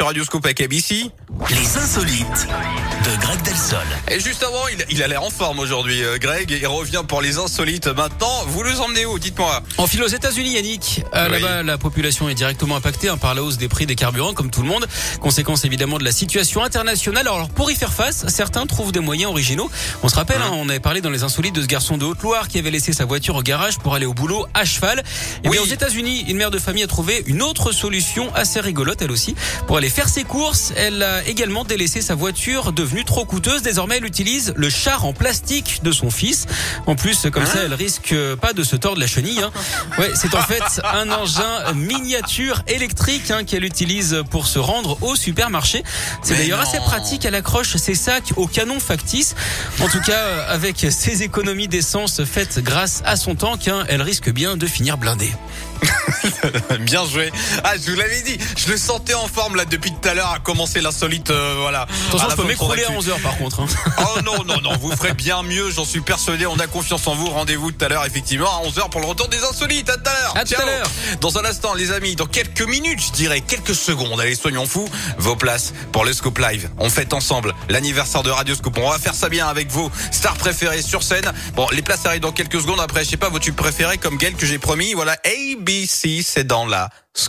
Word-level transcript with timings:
sur 0.00 0.06
Radio 0.06 0.24
Scoop 0.24 0.46
avec 0.46 0.62
ABC. 0.62 1.10
Les 1.50 1.76
insolites 1.76 2.48
de 3.04 3.20
Greg 3.22 3.42
Delsol. 3.42 3.78
Et 4.10 4.18
juste 4.18 4.42
avant, 4.42 4.66
il, 4.72 4.82
il 4.88 5.02
a 5.02 5.08
l'air 5.08 5.22
en 5.22 5.28
forme 5.28 5.58
aujourd'hui, 5.58 6.02
euh, 6.02 6.16
Greg. 6.16 6.50
Il 6.50 6.66
revient 6.66 7.02
pour 7.06 7.20
les 7.20 7.36
insolites. 7.36 7.86
Maintenant, 7.86 8.44
vous 8.46 8.64
nous 8.64 8.80
emmenez 8.80 9.04
où 9.04 9.18
Dites-moi? 9.18 9.62
On 9.76 9.86
file 9.86 10.02
aux 10.02 10.06
États-Unis, 10.08 10.52
Yannick. 10.54 11.02
Euh, 11.14 11.28
Oui. 11.30 11.42
Là-bas, 11.42 11.62
la 11.64 11.76
population 11.76 12.30
est 12.30 12.34
directement 12.34 12.76
impactée 12.76 13.10
hein, 13.10 13.18
par 13.18 13.34
la 13.34 13.42
hausse 13.42 13.58
des 13.58 13.68
prix 13.68 13.84
des 13.84 13.94
carburants, 13.94 14.32
comme 14.32 14.50
tout 14.50 14.62
le 14.62 14.68
monde. 14.68 14.86
Conséquence 15.20 15.66
évidemment 15.66 15.98
de 15.98 16.04
la 16.04 16.12
situation 16.12 16.62
internationale. 16.64 17.28
Alors, 17.28 17.50
pour 17.50 17.70
y 17.70 17.74
faire 17.76 17.92
face, 17.92 18.26
certains 18.28 18.64
trouvent 18.66 18.92
des 18.92 19.00
moyens 19.00 19.30
originaux. 19.30 19.70
On 20.02 20.08
se 20.08 20.14
rappelle, 20.16 20.40
hein, 20.40 20.50
on 20.54 20.68
avait 20.70 20.80
parlé 20.80 21.02
dans 21.02 21.10
les 21.10 21.24
insolites 21.24 21.54
de 21.54 21.60
ce 21.62 21.66
garçon 21.66 21.98
de 21.98 22.06
Haute-Loire 22.06 22.48
qui 22.48 22.58
avait 22.58 22.70
laissé 22.70 22.94
sa 22.94 23.04
voiture 23.04 23.36
au 23.36 23.42
garage 23.42 23.78
pour 23.78 23.94
aller 23.94 24.06
au 24.06 24.14
boulot 24.14 24.46
à 24.54 24.64
cheval. 24.64 25.02
Et 25.44 25.48
Oui. 25.48 25.56
bien, 25.58 25.62
aux 25.62 25.66
États-Unis, 25.70 26.24
une 26.28 26.38
mère 26.38 26.50
de 26.50 26.58
famille 26.58 26.84
a 26.84 26.86
trouvé 26.88 27.22
une 27.26 27.42
autre 27.42 27.72
solution 27.72 28.34
assez 28.34 28.60
rigolote, 28.60 29.02
elle 29.02 29.10
aussi. 29.10 29.34
Pour 29.66 29.76
aller 29.76 29.89
faire 29.90 30.08
ses 30.08 30.24
courses, 30.24 30.72
elle 30.76 31.02
a 31.02 31.24
également 31.26 31.64
délaissé 31.64 32.00
sa 32.00 32.14
voiture 32.14 32.72
devenue 32.72 33.04
trop 33.04 33.24
coûteuse. 33.24 33.62
Désormais, 33.62 33.98
elle 33.98 34.06
utilise 34.06 34.52
le 34.56 34.70
char 34.70 35.04
en 35.04 35.12
plastique 35.12 35.80
de 35.82 35.92
son 35.92 36.10
fils. 36.10 36.46
En 36.86 36.94
plus, 36.94 37.26
comme 37.32 37.46
ça, 37.46 37.60
elle 37.64 37.74
risque 37.74 38.14
pas 38.40 38.52
de 38.52 38.62
se 38.62 38.76
tordre 38.76 39.00
la 39.00 39.06
chenille. 39.06 39.40
Hein. 39.40 39.50
Ouais, 39.98 40.10
c'est 40.14 40.34
en 40.34 40.42
fait 40.42 40.80
un 40.84 41.10
engin 41.10 41.72
miniature 41.74 42.62
électrique 42.66 43.30
hein, 43.30 43.44
qu'elle 43.44 43.64
utilise 43.64 44.22
pour 44.30 44.46
se 44.46 44.58
rendre 44.58 45.02
au 45.02 45.16
supermarché. 45.16 45.82
C'est 46.22 46.36
d'ailleurs 46.36 46.60
assez 46.60 46.78
pratique. 46.78 47.24
Elle 47.24 47.34
accroche 47.34 47.76
ses 47.76 47.94
sacs 47.94 48.32
au 48.36 48.46
canon 48.46 48.80
factice. 48.80 49.34
En 49.80 49.88
tout 49.88 50.00
cas, 50.00 50.12
euh, 50.12 50.54
avec 50.54 50.86
ses 50.90 51.22
économies 51.22 51.68
d'essence 51.68 52.24
faites 52.24 52.60
grâce 52.60 53.02
à 53.04 53.16
son 53.16 53.34
tank, 53.34 53.68
hein, 53.68 53.84
elle 53.88 54.02
risque 54.02 54.30
bien 54.30 54.56
de 54.56 54.66
finir 54.66 54.98
blindée. 54.98 55.32
Bien 56.80 57.06
joué. 57.06 57.32
Ah, 57.64 57.72
je 57.76 57.90
vous 57.90 57.96
l'avais 57.96 58.20
dit. 58.22 58.38
Je 58.56 58.70
le 58.70 58.76
sentais 58.76 59.14
en 59.14 59.26
forme 59.26 59.56
là 59.56 59.64
depuis 59.64 59.79
tout 59.88 60.08
à 60.08 60.14
l'heure 60.14 60.30
à 60.30 60.38
commencer 60.38 60.80
l'insolite. 60.80 61.30
euh, 61.30 61.56
voilà. 61.60 61.86
Attention, 62.08 62.28
je 62.30 62.36
peux 62.36 62.44
m'écrouler 62.44 62.82
à 62.84 62.88
actu. 62.88 62.98
11 62.98 63.08
heures 63.08 63.20
par 63.20 63.36
contre. 63.38 63.60
hein. 63.60 63.66
Oh 64.16 64.20
non, 64.22 64.44
non, 64.44 64.60
non, 64.60 64.76
vous 64.78 64.94
ferez 64.96 65.14
bien 65.14 65.42
mieux, 65.42 65.70
j'en 65.70 65.84
suis 65.84 66.00
persuadé, 66.00 66.46
on 66.46 66.58
a 66.58 66.66
confiance 66.66 67.06
en 67.06 67.14
vous. 67.14 67.28
Rendez-vous 67.30 67.70
tout 67.72 67.84
à 67.84 67.88
l'heure, 67.88 68.04
effectivement, 68.04 68.50
à 68.50 68.66
11h 68.66 68.90
pour 68.90 69.00
le 69.00 69.06
retour 69.06 69.28
des 69.28 69.42
insolites. 69.44 69.88
À 69.88 69.96
tout 69.96 70.02
à 70.08 70.12
l'heure. 70.12 70.36
À 70.36 70.44
tout 70.44 70.54
à 70.60 70.64
l'heure. 70.66 70.90
Dans 71.20 71.38
un 71.38 71.44
instant, 71.44 71.74
les 71.74 71.92
amis, 71.92 72.16
dans 72.16 72.26
quelques 72.26 72.62
minutes, 72.62 73.00
je 73.06 73.12
dirais 73.12 73.40
quelques 73.40 73.74
secondes, 73.74 74.20
allez, 74.20 74.34
soignons 74.34 74.66
fous, 74.66 74.88
vos 75.18 75.36
places 75.36 75.72
pour 75.92 76.04
le 76.04 76.12
Scoop 76.12 76.38
Live. 76.38 76.68
On 76.78 76.90
fête 76.90 77.14
ensemble 77.14 77.54
l'anniversaire 77.68 78.22
de 78.22 78.30
Radio 78.30 78.54
Scoop. 78.54 78.76
On 78.78 78.90
va 78.90 78.98
faire 78.98 79.14
ça 79.14 79.28
bien 79.28 79.46
avec 79.48 79.70
vos 79.70 79.90
stars 80.10 80.34
préférées 80.36 80.82
sur 80.82 81.02
scène. 81.02 81.32
Bon, 81.54 81.66
les 81.72 81.82
places 81.82 82.04
arrivent 82.06 82.20
dans 82.22 82.32
quelques 82.32 82.60
secondes. 82.60 82.80
Après, 82.80 83.04
je 83.04 83.10
sais 83.10 83.16
pas, 83.16 83.28
vos 83.28 83.38
tubes 83.38 83.54
préférés 83.54 83.98
comme 83.98 84.16
Gail 84.16 84.34
que 84.34 84.46
j'ai 84.46 84.58
promis. 84.58 84.94
Voilà, 84.94 85.16
ABC, 85.24 86.22
c'est 86.24 86.44
dans 86.44 86.66
la 86.66 86.90